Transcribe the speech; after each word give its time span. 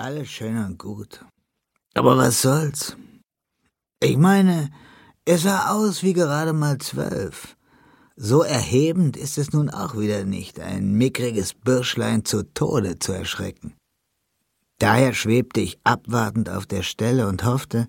Alles 0.00 0.30
schön 0.30 0.56
und 0.56 0.78
gut. 0.78 1.22
Aber 1.92 2.16
was 2.16 2.40
soll's? 2.40 2.96
Ich 4.02 4.16
meine, 4.16 4.70
er 5.26 5.36
sah 5.36 5.72
aus 5.72 6.02
wie 6.02 6.14
gerade 6.14 6.54
mal 6.54 6.78
zwölf. 6.78 7.54
So 8.16 8.42
erhebend 8.42 9.18
ist 9.18 9.36
es 9.36 9.52
nun 9.52 9.68
auch 9.68 9.98
wieder 9.98 10.24
nicht, 10.24 10.58
ein 10.58 10.94
mickriges 10.94 11.52
Bürschlein 11.52 12.24
zu 12.24 12.44
Tode 12.54 12.98
zu 12.98 13.12
erschrecken. 13.12 13.74
Daher 14.78 15.12
schwebte 15.12 15.60
ich 15.60 15.78
abwartend 15.84 16.48
auf 16.48 16.64
der 16.64 16.82
Stelle 16.82 17.28
und 17.28 17.44
hoffte, 17.44 17.86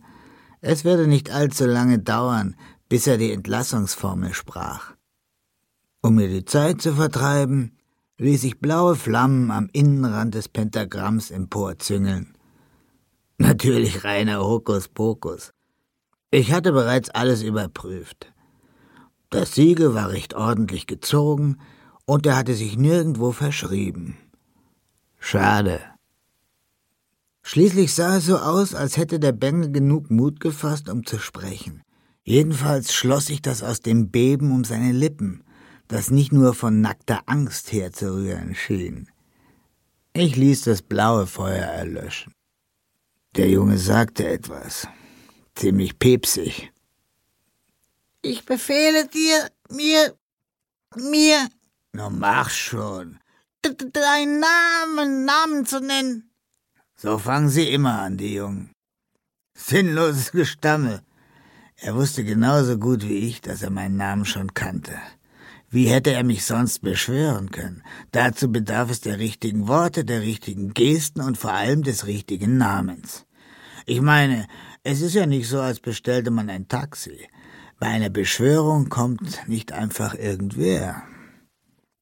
es 0.60 0.84
würde 0.84 1.08
nicht 1.08 1.30
allzu 1.30 1.66
lange 1.66 2.00
dauern, 2.00 2.58
bis 2.90 3.08
er 3.08 3.18
die 3.18 3.32
Entlassungsformel 3.32 4.34
sprach. 4.34 4.96
Um 6.02 6.16
mir 6.16 6.28
die 6.28 6.44
Zeit 6.44 6.82
zu 6.82 6.94
vertreiben, 6.94 7.78
ließ 8.22 8.44
ich 8.44 8.60
blaue 8.60 8.96
Flammen 8.96 9.50
am 9.50 9.68
Innenrand 9.74 10.36
des 10.36 10.48
Pentagramms 10.48 11.32
emporzüngeln. 11.32 12.38
Natürlich 13.40 14.04
reiner 14.04 14.42
Hokuspokus. 14.46 15.54
Ich 16.30 16.52
hatte 16.54 16.72
bereits 16.72 17.10
alles 17.10 17.42
überprüft. 17.42 18.32
Das 19.32 19.56
Siegel 19.56 19.96
war 19.96 20.12
recht 20.12 20.36
ordentlich 20.36 20.86
gezogen 20.86 21.58
und 22.06 22.28
er 22.28 22.38
hatte 22.38 22.54
sich 22.54 22.78
nirgendwo 22.78 23.32
verschrieben. 23.32 24.18
Schade. 25.18 25.80
Schließlich 27.42 27.92
sah 27.96 28.18
es 28.18 28.28
so 28.28 28.38
aus, 28.38 28.76
als 28.76 28.98
hätte 28.98 29.20
der 29.20 29.32
Bengel 29.32 29.72
genug 29.72 30.12
Mut 30.12 30.40
gefasst, 30.40 30.90
um 30.90 31.08
zu 31.08 31.18
sprechen. 31.18 31.82
Jedenfalls 32.24 32.94
schloss 32.94 33.32
ich 33.32 33.42
das 33.42 33.64
aus 33.64 33.82
dem 33.82 34.12
Beben 34.12 34.52
um 34.52 34.64
seine 34.64 34.92
Lippen, 34.92 35.44
das 35.92 36.10
nicht 36.10 36.32
nur 36.32 36.54
von 36.54 36.80
nackter 36.80 37.24
Angst 37.26 37.74
herzurühren 37.74 38.56
schien. 38.56 39.10
Ich 40.14 40.38
ließ 40.38 40.62
das 40.62 40.82
blaue 40.82 41.28
Feuer 41.28 41.66
erlöschen. 41.66 42.34
Der 43.36 43.50
Junge 43.50 43.78
sagte 43.78 44.26
etwas, 44.26 44.88
ziemlich 45.54 46.00
pepsig. 46.00 46.72
Ich 48.22 48.46
befehle 48.46 49.08
dir, 49.08 49.50
mir, 49.70 50.16
mir. 50.96 51.50
Na 51.92 52.10
mach 52.10 52.50
schon. 52.50 53.20
Deinen 53.62 54.40
Namen, 54.40 55.26
Namen 55.26 55.66
zu 55.66 55.82
nennen. 55.82 56.32
So 56.96 57.18
fangen 57.18 57.50
sie 57.50 57.70
immer 57.70 58.00
an, 58.00 58.18
die 58.18 58.36
Jungen. 58.36 58.72
Sinnloses 59.54 60.32
Gestammel. 60.32 61.02
Er 61.76 61.96
wusste 61.96 62.24
genauso 62.24 62.78
gut 62.78 63.04
wie 63.04 63.28
ich, 63.28 63.42
dass 63.42 63.62
er 63.62 63.72
meinen 63.72 63.98
Namen 63.98 64.24
schon 64.24 64.54
kannte. 64.54 64.98
Wie 65.74 65.86
hätte 65.86 66.12
er 66.12 66.26
mich 66.26 66.44
sonst 66.44 66.80
beschwören 66.82 67.50
können? 67.50 67.82
Dazu 68.12 68.52
bedarf 68.52 68.92
es 68.92 69.00
der 69.00 69.20
richtigen 69.20 69.70
Worte, 69.70 70.04
der 70.04 70.20
richtigen 70.20 70.74
Gesten 70.74 71.22
und 71.22 71.38
vor 71.38 71.54
allem 71.54 71.82
des 71.82 72.08
richtigen 72.08 72.58
Namens. 72.58 73.26
Ich 73.86 74.02
meine, 74.02 74.48
es 74.84 75.00
ist 75.00 75.16
ja 75.16 75.26
nicht 75.26 75.48
so, 75.48 75.62
als 75.62 75.80
bestellte 75.80 76.30
man 76.30 76.50
ein 76.50 76.68
Taxi. 76.68 77.26
Bei 77.80 77.88
einer 77.88 78.10
Beschwörung 78.10 78.90
kommt 78.90 79.48
nicht 79.48 79.72
einfach 79.72 80.14
irgendwer. 80.14 81.04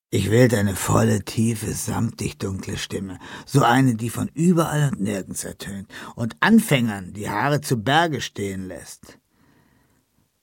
Ich 0.10 0.32
wählte 0.32 0.58
eine 0.58 0.76
volle, 0.76 1.24
tiefe, 1.24 1.72
samtig 1.72 2.40
dunkle 2.40 2.76
Stimme, 2.76 3.20
so 3.46 3.62
eine, 3.62 3.94
die 3.94 4.10
von 4.10 4.32
überall 4.34 4.90
und 4.92 5.00
nirgends 5.00 5.44
ertönt 5.44 5.88
und 6.16 6.36
Anfängern 6.40 7.14
die 7.14 7.30
Haare 7.30 7.62
zu 7.62 7.78
Berge 7.78 8.20
stehen 8.20 8.68
lässt. 8.68 9.20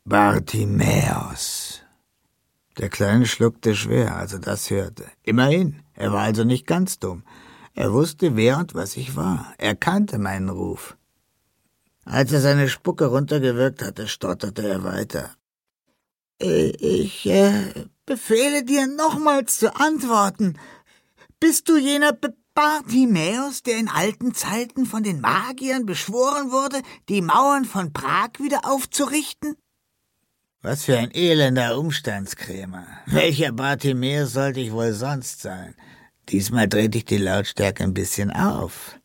Bartimäus. 0.04 1.85
Der 2.78 2.90
Kleine 2.90 3.26
schluckte 3.26 3.74
schwer, 3.74 4.16
als 4.16 4.32
er 4.34 4.38
das 4.38 4.70
hörte. 4.70 5.06
Immerhin, 5.22 5.82
er 5.94 6.12
war 6.12 6.22
also 6.22 6.44
nicht 6.44 6.66
ganz 6.66 6.98
dumm. 6.98 7.22
Er 7.74 7.92
wusste, 7.92 8.36
wer 8.36 8.58
und 8.58 8.74
was 8.74 8.96
ich 8.96 9.16
war. 9.16 9.54
Er 9.58 9.74
kannte 9.74 10.18
meinen 10.18 10.48
Ruf. 10.48 10.96
Als 12.04 12.32
er 12.32 12.40
seine 12.40 12.68
Spucke 12.68 13.06
runtergewirkt 13.06 13.82
hatte, 13.82 14.08
stotterte 14.08 14.66
er 14.66 14.84
weiter. 14.84 15.34
Äh, 16.40 16.70
ich 16.70 17.26
äh, 17.26 17.86
befehle 18.04 18.64
dir 18.64 18.86
nochmals 18.86 19.58
zu 19.58 19.74
antworten. 19.74 20.58
Bist 21.40 21.68
du 21.68 21.76
jener 21.76 22.12
B 22.12 22.28
Bartimäus, 22.56 23.62
der 23.62 23.76
in 23.76 23.90
alten 23.90 24.32
Zeiten 24.32 24.86
von 24.86 25.02
den 25.02 25.20
Magiern 25.20 25.84
beschworen 25.84 26.50
wurde, 26.50 26.80
die 27.10 27.20
Mauern 27.20 27.66
von 27.66 27.92
Prag 27.92 28.30
wieder 28.38 28.62
aufzurichten? 28.64 29.56
Was 30.62 30.84
für 30.84 30.98
ein 30.98 31.12
elender 31.12 31.78
Umstandskrämer. 31.78 32.86
Welcher 33.06 33.52
Bartimäus 33.52 34.32
sollte 34.32 34.60
ich 34.60 34.72
wohl 34.72 34.92
sonst 34.92 35.42
sein? 35.42 35.74
Diesmal 36.28 36.66
drehte 36.68 36.98
ich 36.98 37.04
die 37.04 37.18
Lautstärke 37.18 37.84
ein 37.84 37.94
bisschen 37.94 38.30
auf. 38.30 38.98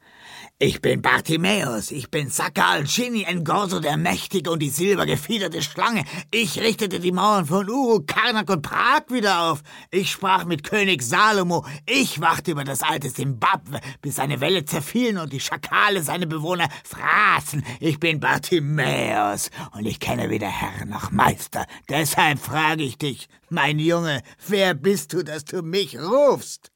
Ich 0.63 0.79
bin 0.79 1.01
Bartimäus, 1.01 1.89
ich 1.89 2.11
bin 2.11 2.29
Saka 2.29 2.73
al-Chini, 2.73 3.23
Engorso 3.23 3.79
der 3.79 3.97
Mächtige 3.97 4.51
und 4.51 4.59
die 4.59 4.69
silbergefiederte 4.69 5.63
Schlange. 5.63 6.05
Ich 6.29 6.59
richtete 6.59 6.99
die 6.99 7.11
Mauern 7.11 7.47
von 7.47 7.67
Uru, 7.67 8.03
Karnak 8.05 8.47
und 8.47 8.61
Prag 8.61 9.05
wieder 9.09 9.41
auf. 9.41 9.63
Ich 9.89 10.11
sprach 10.11 10.45
mit 10.45 10.63
König 10.63 11.01
Salomo. 11.01 11.65
Ich 11.87 12.21
wachte 12.21 12.51
über 12.51 12.63
das 12.63 12.83
alte 12.83 13.09
Simbabwe, 13.09 13.79
bis 14.03 14.17
seine 14.17 14.39
Wälle 14.39 14.63
zerfielen 14.63 15.17
und 15.17 15.33
die 15.33 15.39
Schakale 15.39 16.03
seine 16.03 16.27
Bewohner 16.27 16.69
fraßen. 16.83 17.65
Ich 17.79 17.99
bin 17.99 18.19
Bartimäus 18.19 19.49
und 19.71 19.87
ich 19.87 19.99
kenne 19.99 20.29
weder 20.29 20.49
Herr 20.49 20.85
noch 20.85 21.09
Meister. 21.09 21.65
Deshalb 21.89 22.37
frage 22.37 22.83
ich 22.83 22.99
dich, 22.99 23.29
mein 23.49 23.79
Junge, 23.79 24.21
wer 24.47 24.75
bist 24.75 25.13
du, 25.13 25.23
dass 25.23 25.43
du 25.43 25.63
mich 25.63 25.97
rufst? 25.97 26.71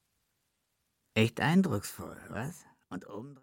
Echt 1.14 1.40
eindrucksvoll, 1.40 2.18
was? 2.30 2.66
Und 2.90 3.10
oben 3.10 3.34